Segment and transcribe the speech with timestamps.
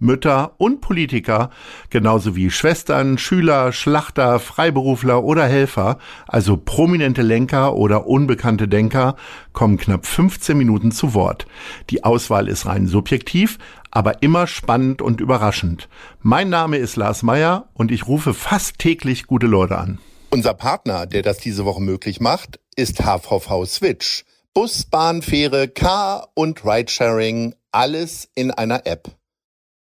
[0.00, 1.50] Mütter und Politiker,
[1.90, 9.14] genauso wie Schwestern, Schüler, Schlachter, Freiberufler oder Helfer, also prominente Lenker oder unbekannte Denker,
[9.52, 11.46] kommen knapp 15 Minuten zu Wort.
[11.90, 13.58] Die Auswahl ist rein subjektiv,
[13.90, 15.88] aber immer spannend und überraschend.
[16.20, 19.98] Mein Name ist Lars Meyer und ich rufe fast täglich gute Leute an.
[20.30, 24.24] Unser Partner, der das diese Woche möglich macht, ist HVV Switch.
[24.54, 29.19] Bus, Bahn, Fähre, Car und Ridesharing, alles in einer App.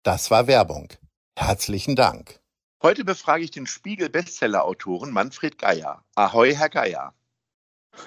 [0.08, 0.88] Das war Werbung.
[1.36, 2.40] Herzlichen Dank.
[2.82, 6.02] Heute befrage ich den Spiegel-Bestseller-Autoren Manfred Geier.
[6.14, 7.12] Ahoi, Herr Geier.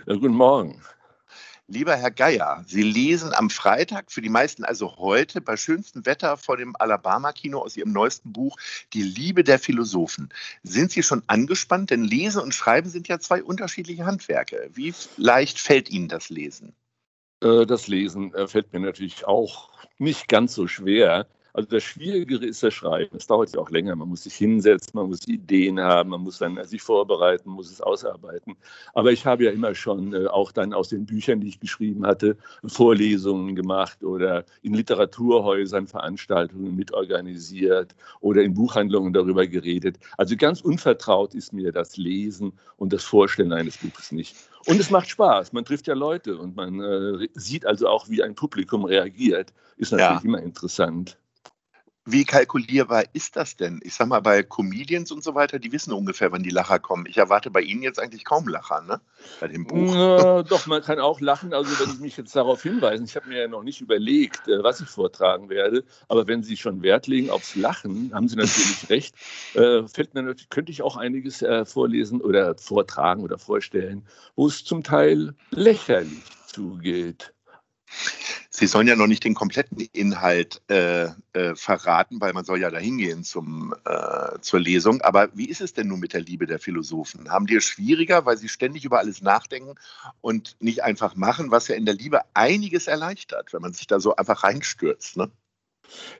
[0.08, 0.82] Ja, guten Morgen.
[1.68, 6.38] Lieber Herr Geier, Sie lesen am Freitag, für die meisten also heute, bei schönstem Wetter
[6.38, 8.58] vor dem Alabama-Kino aus Ihrem neuesten Buch
[8.94, 10.34] Die Liebe der Philosophen.
[10.64, 11.92] Sind Sie schon angespannt?
[11.92, 14.72] Denn Lesen und Schreiben sind ja zwei unterschiedliche Handwerke.
[14.74, 16.74] Wie leicht fällt Ihnen das Lesen?
[17.44, 21.28] Äh, das Lesen äh, fällt mir natürlich auch nicht ganz so schwer.
[21.54, 23.16] Also das Schwierigere ist das Schreiben.
[23.18, 23.96] Es dauert ja auch länger.
[23.96, 27.82] Man muss sich hinsetzen, man muss Ideen haben, man muss dann sich vorbereiten, muss es
[27.82, 28.56] ausarbeiten.
[28.94, 32.06] Aber ich habe ja immer schon äh, auch dann aus den Büchern, die ich geschrieben
[32.06, 39.98] hatte, Vorlesungen gemacht oder in Literaturhäusern Veranstaltungen mitorganisiert oder in Buchhandlungen darüber geredet.
[40.18, 44.36] Also ganz unvertraut ist mir das Lesen und das Vorstellen eines Buches nicht.
[44.66, 45.54] Und es macht Spaß.
[45.54, 49.54] Man trifft ja Leute und man äh, sieht also auch, wie ein Publikum reagiert.
[49.78, 50.28] Ist natürlich ja.
[50.28, 51.18] immer interessant.
[52.12, 53.80] Wie kalkulierbar ist das denn?
[53.84, 57.06] Ich sag mal, bei Comedians und so weiter, die wissen ungefähr, wann die Lacher kommen.
[57.06, 59.00] Ich erwarte bei Ihnen jetzt eigentlich kaum Lacher, ne?
[59.40, 59.96] Bei dem Buch.
[59.96, 61.54] Ja, doch, man kann auch lachen.
[61.54, 64.62] Also, wenn ich mich jetzt darauf hinweise, ich habe mir ja noch nicht überlegt, äh,
[64.62, 68.86] was ich vortragen werde, aber wenn Sie schon Wert legen aufs Lachen, haben Sie natürlich
[68.90, 69.16] recht.
[69.54, 74.48] Äh, fällt mir natürlich, könnte ich auch einiges äh, vorlesen oder vortragen oder vorstellen, wo
[74.48, 77.34] es zum Teil lächerlich zugeht.
[78.54, 82.70] Sie sollen ja noch nicht den kompletten Inhalt äh, äh, verraten, weil man soll ja
[82.70, 85.02] dahin gehen zum, äh, zur Lesung.
[85.02, 87.30] Aber wie ist es denn nun mit der Liebe der Philosophen?
[87.30, 89.76] Haben die es schwieriger, weil sie ständig über alles nachdenken
[90.20, 94.02] und nicht einfach machen, was ja in der Liebe einiges erleichtert, wenn man sich da
[94.02, 95.16] so einfach reinstürzt?
[95.16, 95.32] Ne?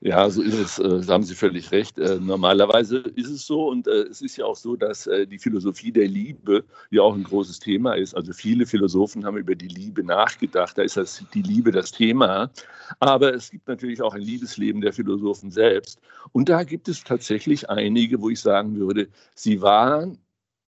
[0.02, 0.80] Ja, so ist es.
[0.80, 1.98] Äh, da haben Sie völlig recht.
[2.00, 5.92] Äh, normalerweise ist es so und äh, es ist ja auch so, dass die Philosophie
[5.92, 8.16] der Liebe ja auch ein großes Thema ist.
[8.16, 10.78] Also viele Philosophen haben über die Liebe nachgedacht.
[10.78, 12.52] Da ist das, die Liebe das Thema.
[13.00, 16.00] Aber es gibt natürlich auch ein Liebesleben der Philosophen selbst.
[16.32, 20.18] Und da gibt es tatsächlich einige, wo ich sagen würde, sie waren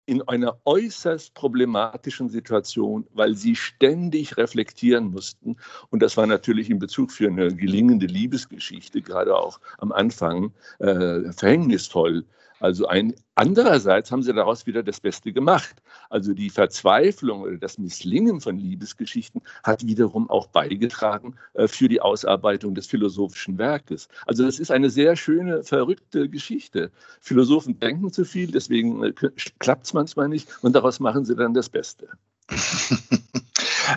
[0.10, 5.56] in einer äußerst problematischen Situation, weil sie ständig reflektieren mussten.
[5.92, 11.32] Und das war natürlich in Bezug für eine gelingende Liebesgeschichte, gerade auch am Anfang, äh,
[11.32, 12.26] verhängnisvoll.
[12.60, 15.82] Also ein, andererseits haben sie daraus wieder das Beste gemacht.
[16.10, 22.02] Also die Verzweiflung oder das Misslingen von Liebesgeschichten hat wiederum auch beigetragen äh, für die
[22.02, 24.10] Ausarbeitung des philosophischen Werkes.
[24.26, 26.92] Also das ist eine sehr schöne, verrückte Geschichte.
[27.22, 29.14] Philosophen denken zu viel, deswegen äh,
[29.60, 32.10] klappt es manchmal nicht und daraus machen sie dann das Beste.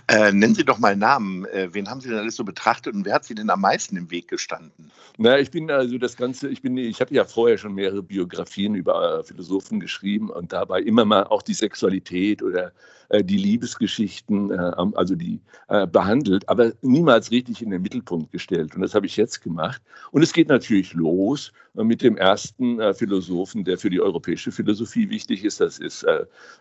[0.09, 1.45] Äh, nennen Sie doch mal Namen.
[1.47, 3.97] Äh, wen haben Sie denn alles so betrachtet und wer hat Sie denn am meisten
[3.97, 4.91] im Weg gestanden?
[5.19, 8.75] Na, ich bin also das Ganze, ich bin, ich habe ja vorher schon mehrere Biografien
[8.75, 12.73] über äh, Philosophen geschrieben und dabei immer mal auch die Sexualität oder
[13.13, 18.75] äh, die Liebesgeschichten, äh, also die äh, behandelt, aber niemals richtig in den Mittelpunkt gestellt.
[18.75, 19.83] Und das habe ich jetzt gemacht.
[20.13, 25.45] Und es geht natürlich los mit dem ersten Philosophen, der für die europäische Philosophie wichtig
[25.45, 25.61] ist.
[25.61, 26.05] Das ist,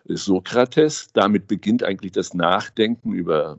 [0.04, 1.08] ist Sokrates.
[1.12, 3.58] Damit beginnt eigentlich das Nachdenken über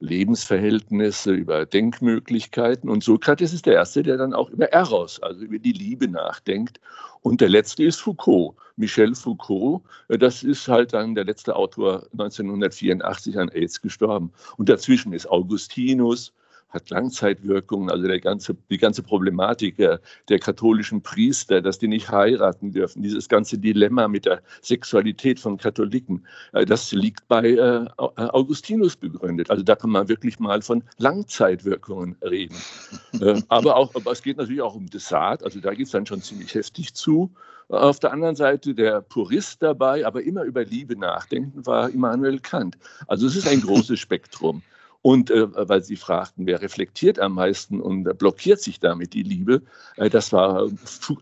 [0.00, 2.90] Lebensverhältnisse, über Denkmöglichkeiten.
[2.90, 6.80] Und Sokrates ist der Erste, der dann auch über Eros, also über die Liebe nachdenkt.
[7.22, 9.82] Und der Letzte ist Foucault, Michel Foucault.
[10.08, 14.32] Das ist halt dann der letzte Autor 1984 an AIDS gestorben.
[14.58, 16.32] Und dazwischen ist Augustinus,
[16.68, 22.10] hat Langzeitwirkungen, also der ganze, die ganze Problematik der, der, katholischen Priester, dass die nicht
[22.10, 27.86] heiraten dürfen, dieses ganze Dilemma mit der Sexualität von Katholiken, äh, das liegt bei äh,
[27.96, 29.50] Augustinus begründet.
[29.50, 32.56] Also da kann man wirklich mal von Langzeitwirkungen reden.
[33.20, 36.04] Äh, aber, auch, aber es geht natürlich auch um Desart, also da geht es dann
[36.04, 37.32] schon ziemlich heftig zu.
[37.68, 42.76] Auf der anderen Seite der Purist dabei, aber immer über Liebe nachdenken, war Immanuel Kant.
[43.06, 44.62] Also es ist ein großes Spektrum.
[45.06, 49.62] Und äh, weil Sie fragten, wer reflektiert am meisten und blockiert sich damit die Liebe,
[49.98, 50.66] äh, das, war,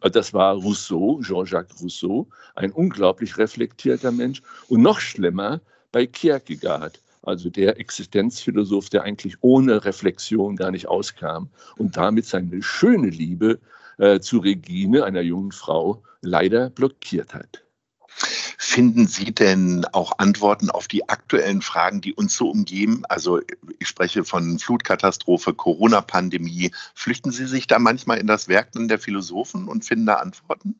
[0.00, 4.40] das war Rousseau, Jean-Jacques Rousseau, ein unglaublich reflektierter Mensch.
[4.70, 5.60] Und noch schlimmer
[5.92, 12.62] bei Kierkegaard also der Existenzphilosoph, der eigentlich ohne Reflexion gar nicht auskam und damit seine
[12.62, 13.60] schöne Liebe
[13.98, 17.63] äh, zu Regine, einer jungen Frau, leider blockiert hat.
[18.74, 23.04] Finden Sie denn auch Antworten auf die aktuellen Fragen, die uns so umgeben?
[23.08, 23.40] Also
[23.78, 26.72] ich spreche von Flutkatastrophe, Corona-Pandemie.
[26.92, 30.74] Flüchten Sie sich da manchmal in das Werk der Philosophen und finden da Antworten?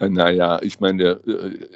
[0.00, 1.68] Äh, naja, ich meine, äh,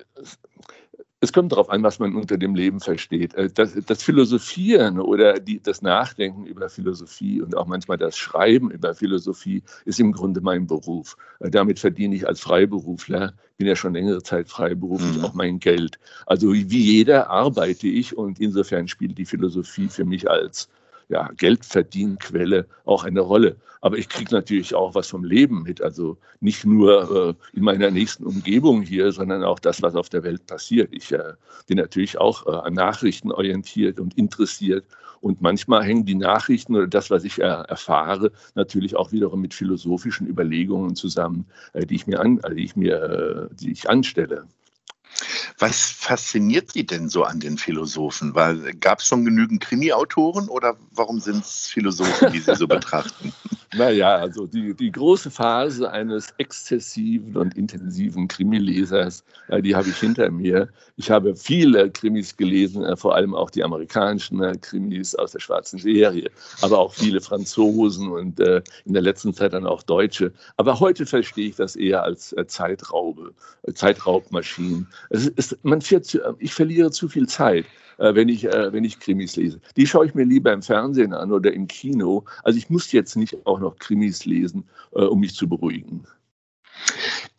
[1.21, 3.35] es kommt darauf an, was man unter dem Leben versteht.
[3.35, 8.71] Äh, das, das Philosophieren oder die, das Nachdenken über Philosophie und auch manchmal das Schreiben
[8.71, 11.17] über Philosophie ist im Grunde mein Beruf.
[11.41, 15.25] Äh, damit verdiene ich als Freiberufler, bin ja schon längere Zeit freiberuflich, mhm.
[15.25, 15.99] auch mein Geld.
[16.27, 20.69] Also wie jeder arbeite ich und insofern spielt die Philosophie für mich als
[21.09, 23.57] ja, Geldverdienquelle auch eine Rolle.
[23.81, 25.81] Aber ich kriege natürlich auch was vom Leben mit.
[25.81, 30.25] Also nicht nur äh, in meiner nächsten Umgebung hier, sondern auch das, was auf der
[30.25, 30.89] Welt passiert.
[30.93, 31.35] Ich äh,
[31.67, 34.85] bin natürlich auch äh, an Nachrichten orientiert und interessiert.
[35.21, 39.55] Und manchmal hängen die Nachrichten oder das, was ich äh, erfahre, natürlich auch wiederum mit
[39.55, 44.47] philosophischen Überlegungen zusammen, äh, die ich mir, an, die ich mir, äh, die ich anstelle.
[45.59, 48.35] Was fasziniert Sie denn so an den Philosophen?
[48.81, 53.33] Gab es schon genügend Krimi-Autoren oder warum sind es Philosophen, die Sie so betrachten?
[53.75, 59.97] Naja, also die, die große Phase eines exzessiven und intensiven Krimilesers, äh, die habe ich
[59.97, 60.69] hinter mir.
[60.97, 65.41] Ich habe viele Krimis gelesen, äh, vor allem auch die amerikanischen äh, Krimis aus der
[65.41, 66.31] schwarzen Serie,
[66.63, 70.33] aber auch viele Franzosen und in der letzten Zeit dann auch Deutsche.
[70.57, 73.33] Aber heute verstehe ich das eher als Zeitraube,
[73.75, 74.87] Zeitraubmaschinen.
[75.11, 76.01] Es ist, man zu,
[76.39, 77.65] ich verliere zu viel Zeit.
[77.99, 79.61] Äh, wenn, ich, äh, wenn ich Krimis lese.
[79.77, 82.25] Die schaue ich mir lieber im Fernsehen an oder im Kino.
[82.43, 84.65] Also ich muss jetzt nicht auch noch Krimis lesen,
[84.95, 86.07] äh, um mich zu beruhigen.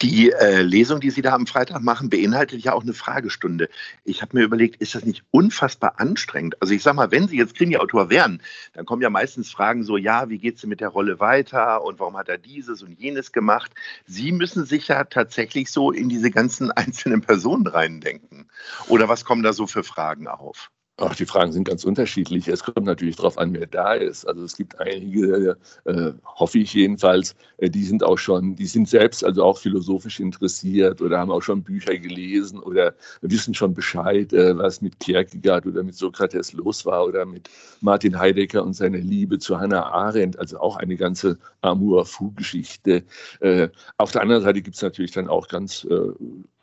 [0.03, 3.67] Die äh, Lesung, die Sie da am Freitag machen, beinhaltet ja auch eine Fragestunde.
[4.03, 6.61] Ich habe mir überlegt, ist das nicht unfassbar anstrengend?
[6.61, 9.97] Also ich sage mal, wenn Sie jetzt Krimi-Autor wären, dann kommen ja meistens Fragen so,
[9.97, 13.31] ja, wie geht es mit der Rolle weiter und warum hat er dieses und jenes
[13.31, 13.71] gemacht?
[14.05, 18.51] Sie müssen sich ja tatsächlich so in diese ganzen einzelnen Personen reindenken.
[18.87, 20.69] Oder was kommen da so für Fragen auf?
[20.99, 22.47] Ach, die Fragen sind ganz unterschiedlich.
[22.47, 24.25] Es kommt natürlich darauf an, wer da ist.
[24.25, 25.55] Also es gibt einige,
[25.85, 30.19] äh, hoffe ich jedenfalls, äh, die sind auch schon, die sind selbst also auch philosophisch
[30.19, 35.67] interessiert oder haben auch schon Bücher gelesen oder wissen schon Bescheid, äh, was mit Kierkegaard
[35.67, 37.47] oder mit Sokrates los war oder mit
[37.81, 40.39] Martin Heidegger und seiner Liebe zu Hannah Arendt.
[40.39, 43.03] Also auch eine ganze Amour-Fou-Geschichte.
[43.41, 46.09] Äh, auf der anderen Seite gibt es natürlich dann auch ganz äh,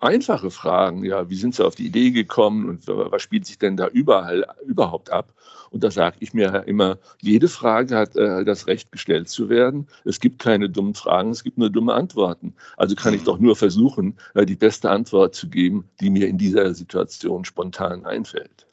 [0.04, 1.04] einfache Fragen.
[1.04, 4.46] Ja, wie sind Sie auf die Idee gekommen und was spielt sich denn da überall
[4.66, 5.32] überhaupt ab?
[5.70, 9.88] Und da sage ich mir immer, jede Frage hat äh, das Recht gestellt zu werden.
[10.04, 12.54] Es gibt keine dummen Fragen, es gibt nur dumme Antworten.
[12.76, 13.24] Also kann ich mhm.
[13.24, 18.06] doch nur versuchen, äh, die beste Antwort zu geben, die mir in dieser Situation spontan
[18.06, 18.68] einfällt.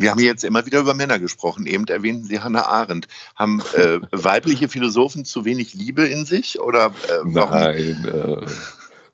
[0.00, 1.66] Wir haben jetzt immer wieder über Männer gesprochen.
[1.66, 3.06] Eben erwähnten Sie Hannah Arendt.
[3.36, 6.58] Haben äh, weibliche Philosophen zu wenig Liebe in sich?
[6.58, 8.46] Oder, äh, Nein, äh,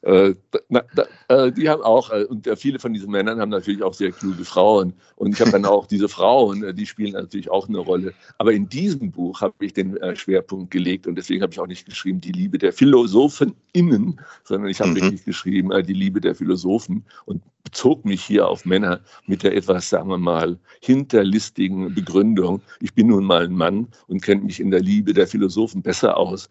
[0.06, 0.34] äh,
[0.68, 3.92] na, da, äh, die haben auch, äh, und viele von diesen Männern haben natürlich auch
[3.92, 4.94] sehr kluge Frauen.
[5.16, 8.14] Und ich habe dann auch diese Frauen, die spielen natürlich auch eine Rolle.
[8.38, 11.86] Aber in diesem Buch habe ich den Schwerpunkt gelegt und deswegen habe ich auch nicht
[11.86, 14.96] geschrieben, die Liebe der Philosophen innen, sondern ich habe mhm.
[14.96, 19.90] wirklich geschrieben, die Liebe der Philosophen und bezog mich hier auf Männer mit der etwas,
[19.90, 22.62] sagen wir mal, hinterlistigen Begründung.
[22.80, 26.16] Ich bin nun mal ein Mann und kenne mich in der Liebe der Philosophen besser
[26.16, 26.48] aus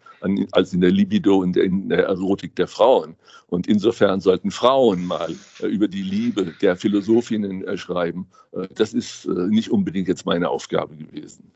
[0.52, 3.16] als in der Libido und in der Erotik der Frauen.
[3.46, 8.26] Und insofern sollten Frauen mal äh, über die Liebe der Philosophinnen äh, schreiben.
[8.52, 11.50] Äh, das ist nicht unbedingt jetzt meine Aufgabe gewesen.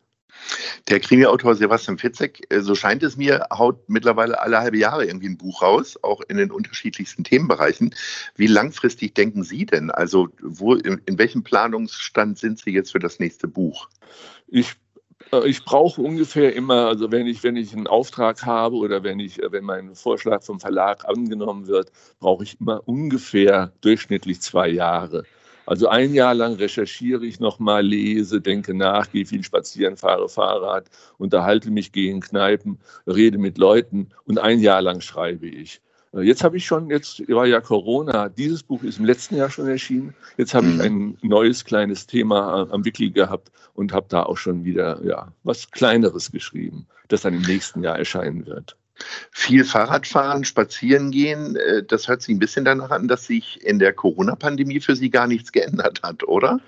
[0.88, 5.38] Der Krimi-Autor Sebastian Fitzek, so scheint es mir, haut mittlerweile alle halbe Jahre irgendwie ein
[5.38, 7.94] Buch raus, auch in den unterschiedlichsten Themenbereichen.
[8.36, 9.90] Wie langfristig denken Sie denn?
[9.90, 13.88] Also wo, in, in welchem Planungsstand sind Sie jetzt für das nächste Buch?
[14.48, 14.76] Ich
[15.32, 19.20] äh, ich brauche ungefähr immer, also wenn ich, wenn ich einen Auftrag habe oder wenn
[19.20, 25.24] ich, wenn mein Vorschlag vom Verlag angenommen wird, brauche ich immer ungefähr durchschnittlich zwei Jahre.
[25.70, 30.90] Also ein Jahr lang recherchiere ich nochmal, lese, denke nach, gehe viel spazieren, fahre Fahrrad,
[31.16, 35.80] unterhalte mich, gehe in Kneipen, rede mit Leuten und ein Jahr lang schreibe ich.
[36.12, 39.48] Äh, jetzt habe ich schon, jetzt war ja Corona, dieses Buch ist im letzten Jahr
[39.48, 40.12] schon erschienen.
[40.36, 40.80] Jetzt habe ich mhm.
[41.22, 45.70] ein neues kleines Thema am Wiki gehabt und habe da auch schon wieder ja, was
[45.70, 48.76] Kleineres geschrieben, das dann im nächsten Jahr erscheinen wird.
[49.30, 53.78] Viel Fahrradfahren, spazieren gehen, äh, das hört sich ein bisschen danach an, dass sich in
[53.78, 56.60] der Corona-Pandemie für Sie gar nichts geändert hat, oder?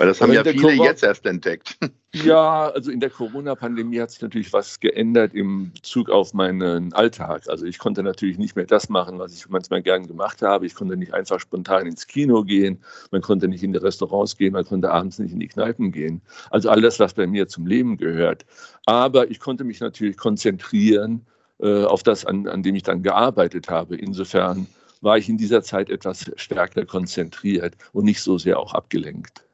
[0.00, 1.76] Weil das haben ja viele Corona jetzt erst entdeckt.
[2.12, 7.44] Ja, also in der Corona-Pandemie hat sich natürlich was geändert im Bezug auf meinen Alltag.
[7.46, 10.66] Also ich konnte natürlich nicht mehr das machen, was ich manchmal gern gemacht habe.
[10.66, 12.82] Ich konnte nicht einfach spontan ins Kino gehen,
[13.12, 16.20] man konnte nicht in die Restaurants gehen, man konnte abends nicht in die Kneipen gehen.
[16.50, 18.44] Also all das, was bei mir zum Leben gehört.
[18.86, 21.24] Aber ich konnte mich natürlich konzentrieren
[21.66, 23.96] auf das, an, an dem ich dann gearbeitet habe.
[23.96, 24.66] Insofern
[25.00, 29.44] war ich in dieser Zeit etwas stärker konzentriert und nicht so sehr auch abgelenkt.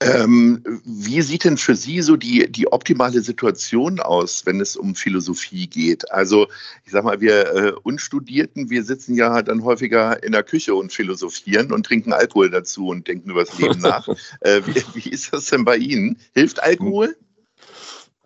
[0.00, 4.94] Ähm, wie sieht denn für Sie so die, die optimale Situation aus, wenn es um
[4.94, 6.10] Philosophie geht?
[6.12, 6.48] Also
[6.84, 10.92] ich sage mal, wir äh, Unstudierten, wir sitzen ja dann häufiger in der Küche und
[10.92, 14.06] philosophieren und trinken Alkohol dazu und denken über das Leben nach.
[14.40, 16.18] äh, wie, wie, ist das denn bei Ihnen?
[16.34, 17.16] Hilft Alkohol?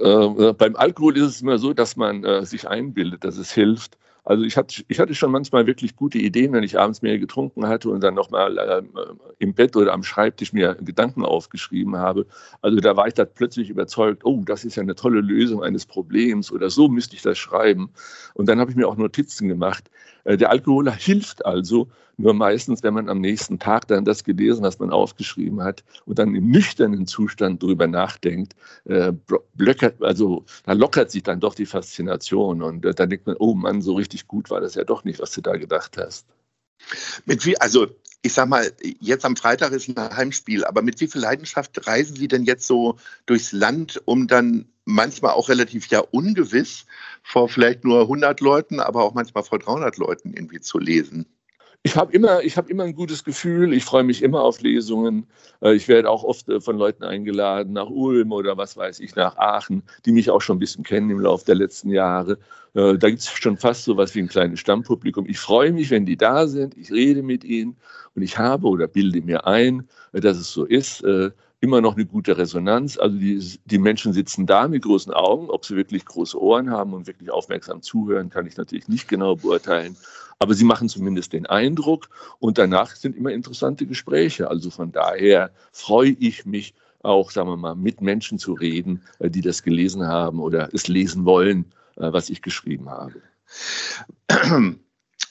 [0.01, 3.99] Äh, beim Alkohol ist es immer so, dass man äh, sich einbildet, dass es hilft.
[4.25, 7.67] Also ich hatte, ich hatte schon manchmal wirklich gute Ideen, wenn ich abends mehr getrunken
[7.67, 8.83] hatte und dann nochmal äh,
[9.39, 12.27] im Bett oder am Schreibtisch mir Gedanken aufgeschrieben habe.
[12.61, 15.87] Also da war ich dann plötzlich überzeugt, oh, das ist ja eine tolle Lösung eines
[15.87, 17.91] Problems oder so müsste ich das schreiben.
[18.35, 19.91] Und dann habe ich mir auch Notizen gemacht.
[20.25, 24.63] Äh, der Alkohol hilft also, nur meistens, wenn man am nächsten Tag dann das gelesen,
[24.63, 29.13] was man aufgeschrieben hat und dann im nüchternen Zustand darüber nachdenkt, äh,
[30.01, 33.81] also da lockert sich dann doch die Faszination und äh, dann denkt man, oh Mann,
[33.81, 36.27] so richtig gut war das ja doch nicht, was du da gedacht hast.
[37.25, 37.87] Mit wie, also
[38.23, 42.17] ich sag mal, jetzt am Freitag ist ein Heimspiel, aber mit wie viel Leidenschaft reisen
[42.17, 42.97] Sie denn jetzt so
[43.27, 46.87] durchs Land, um dann manchmal auch relativ ja ungewiss
[47.23, 51.27] vor vielleicht nur 100 Leuten, aber auch manchmal vor 300 Leuten irgendwie zu lesen?
[51.83, 53.73] Ich habe immer, hab immer ein gutes Gefühl.
[53.73, 55.27] Ich freue mich immer auf Lesungen.
[55.63, 59.17] Äh, ich werde auch oft äh, von Leuten eingeladen nach Ulm oder was weiß ich,
[59.17, 62.33] nach Aachen, die mich auch schon ein bisschen kennen im Laufe der letzten Jahre.
[62.75, 65.25] Äh, da gibt es schon fast so was wie ein kleines Stammpublikum.
[65.27, 66.77] Ich freue mich, wenn die da sind.
[66.77, 67.79] Ich rede mit ihnen
[68.15, 71.03] und ich habe oder bilde mir ein, dass es so ist
[71.61, 72.99] immer noch eine gute Resonanz.
[72.99, 75.51] Also die, die Menschen sitzen da mit großen Augen.
[75.51, 79.37] Ob sie wirklich große Ohren haben und wirklich aufmerksam zuhören, kann ich natürlich nicht genau
[79.37, 79.97] beurteilen.
[80.43, 84.49] Aber sie machen zumindest den Eindruck und danach sind immer interessante Gespräche.
[84.49, 89.31] Also von daher freue ich mich auch, sagen wir mal, mit Menschen zu reden, äh,
[89.31, 91.67] die das gelesen haben oder es lesen wollen,
[91.97, 93.21] äh, was ich geschrieben habe.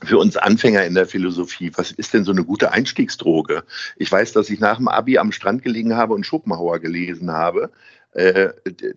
[0.04, 3.64] für uns Anfänger in der Philosophie, was ist denn so eine gute Einstiegsdroge?
[3.98, 7.72] Ich weiß, dass ich nach dem Abi am Strand gelegen habe und Schopenhauer gelesen habe.
[8.14, 8.50] Äh,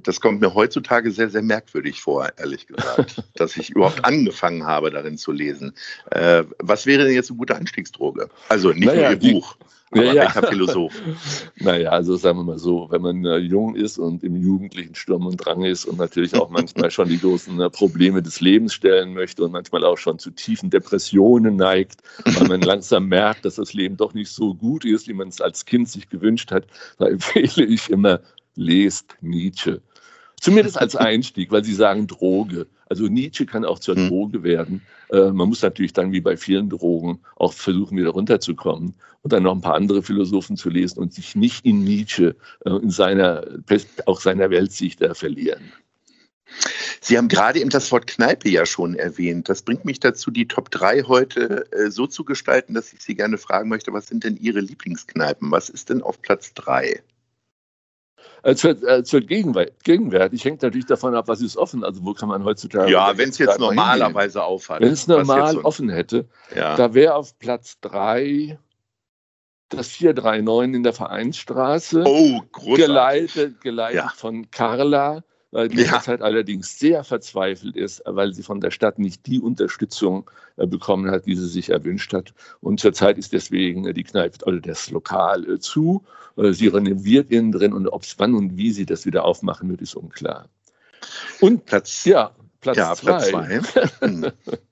[0.02, 4.90] das kommt mir heutzutage sehr, sehr merkwürdig vor, ehrlich gesagt, dass ich überhaupt angefangen habe,
[4.90, 5.75] darin zu lesen.
[6.11, 8.28] Äh, was wäre denn jetzt eine gute Einstiegsdroge?
[8.49, 9.57] Also nicht naja, nur Ihr Buch.
[9.92, 10.95] Aber ja, welcher Philosoph?
[11.57, 15.26] Naja, also sagen wir mal so, wenn man äh, jung ist und im jugendlichen Sturm
[15.26, 19.12] und Drang ist und natürlich auch manchmal schon die großen äh, Probleme des Lebens stellen
[19.12, 23.75] möchte und manchmal auch schon zu tiefen Depressionen neigt, weil man langsam merkt, dass das
[23.75, 26.64] Leben doch nicht so gut ist, wie man es als Kind sich gewünscht hat,
[26.99, 28.21] da empfehle ich immer,
[28.54, 29.80] lest Nietzsche.
[30.40, 32.66] Zumindest als Einstieg, weil Sie sagen Droge.
[32.88, 34.09] Also Nietzsche kann auch zur hm.
[34.09, 34.82] Droge werden.
[35.11, 39.44] Äh, man muss natürlich dann wie bei vielen Drogen auch versuchen, wieder runterzukommen und dann
[39.44, 43.44] noch ein paar andere Philosophen zu lesen und sich nicht in Nietzsche, äh, in seiner,
[44.06, 45.73] auch seiner Weltsicht äh, verlieren.
[47.00, 49.49] Sie haben gerade eben das Wort Kneipe ja schon erwähnt.
[49.49, 53.14] Das bringt mich dazu, die Top 3 heute äh, so zu gestalten, dass ich Sie
[53.14, 55.50] gerne fragen möchte, was sind denn Ihre Lieblingskneipen?
[55.50, 57.02] Was ist denn auf Platz 3?
[58.43, 61.85] Äh, zur, äh, zur Gegenwart, Gegenwärtig hängt natürlich davon ab, was ist offen.
[61.85, 62.91] Also wo kann man heutzutage.
[62.91, 64.81] Ja, wenn es jetzt normalerweise aufhat.
[64.81, 66.76] Wenn es normal so offen hätte, ja.
[66.76, 68.59] da wäre auf Platz 3
[69.69, 72.05] das 439 in der Vereinsstraße.
[72.05, 72.85] Oh, großartig.
[72.85, 74.12] Geleitet, geleitet ja.
[74.14, 76.00] von Carla weil die ja.
[76.00, 81.11] Zeit allerdings sehr verzweifelt ist, weil sie von der Stadt nicht die Unterstützung äh, bekommen
[81.11, 82.35] hat, die sie sich erwünscht hat.
[82.61, 86.02] Und zurzeit ist deswegen äh, die Kneipe oder das Lokal äh, zu.
[86.35, 89.82] Sie renoviert innen drin und ob es wann und wie sie das wieder aufmachen wird,
[89.82, 90.49] ist unklar.
[91.40, 93.61] Und Platz, ja, Platz ja, zwei.
[93.61, 94.32] Platz zwei.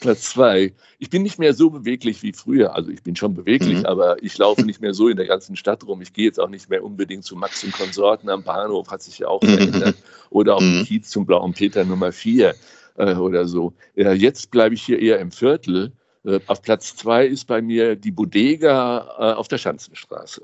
[0.00, 0.72] Platz zwei.
[0.98, 2.74] Ich bin nicht mehr so beweglich wie früher.
[2.74, 3.86] Also ich bin schon beweglich, mhm.
[3.86, 6.00] aber ich laufe nicht mehr so in der ganzen Stadt rum.
[6.00, 9.18] Ich gehe jetzt auch nicht mehr unbedingt zu Max und Konsorten am Bahnhof, hat sich
[9.18, 9.48] ja auch mhm.
[9.48, 9.96] verändert.
[10.30, 10.84] Oder auf dem mhm.
[10.84, 12.54] Kiez zum Blauen Peter Nummer vier
[12.96, 13.72] äh, oder so.
[13.96, 15.92] Ja, jetzt bleibe ich hier eher im Viertel.
[16.24, 20.42] Äh, auf Platz zwei ist bei mir die Bodega äh, auf der Schanzenstraße.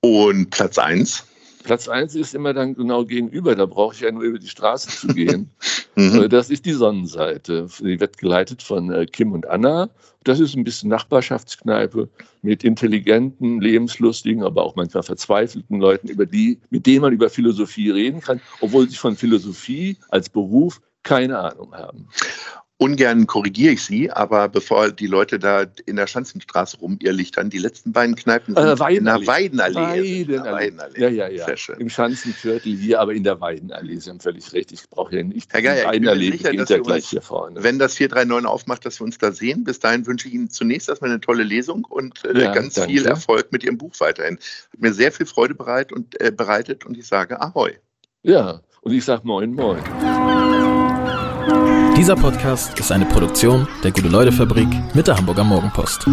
[0.00, 1.24] Und Platz eins?
[1.62, 4.88] Platz 1 ist immer dann genau gegenüber, da brauche ich ja nur über die Straße
[4.88, 5.50] zu gehen.
[6.00, 6.22] mhm.
[6.22, 7.66] Äh, das ist die Sonnenseite.
[7.80, 9.88] Die wird geleitet von äh, Kim und Anna.
[10.24, 12.08] Das ist ein bisschen Nachbarschaftskneipe
[12.42, 17.90] mit intelligenten, lebenslustigen, aber auch manchmal verzweifelten Leuten, über die, mit denen man über Philosophie
[17.90, 22.08] reden kann, obwohl sie von Philosophie als Beruf keine Ahnung haben.
[22.80, 27.92] Ungern korrigiere ich Sie, aber bevor die Leute da in der Schanzenstraße rumirrlichtern, die letzten
[27.92, 29.24] beiden Kneipen Äh, sind in Weidenallee.
[29.26, 29.76] der Weidenallee.
[30.26, 30.52] Weidenallee.
[30.52, 31.00] Weidenallee.
[31.00, 31.44] Ja, ja, ja.
[31.44, 31.78] Sehr schön.
[31.78, 33.96] Im Schanzenviertel hier, aber in der Weidenallee.
[33.98, 34.72] Sie haben völlig recht.
[34.72, 35.52] Ich brauche ja nicht.
[35.52, 37.62] Herr Geier, ich bin Weidenallee sicher, dass ja gleich uns- hier vorne.
[37.62, 39.62] Wenn das 439 aufmacht, dass wir uns da sehen.
[39.64, 42.92] Bis dahin wünsche ich Ihnen zunächst erstmal eine tolle Lesung und äh, Ja, ganz danke.
[42.94, 44.38] viel Erfolg mit Ihrem Buch weiterhin.
[44.72, 47.72] Hat mir sehr viel Freude bereit und, äh, bereitet und ich sage Ahoi.
[48.22, 49.78] Ja, und ich sage Moin, Moin.
[51.96, 56.06] Dieser Podcast ist eine Produktion der Gute-Leute-Fabrik mit der Hamburger Morgenpost.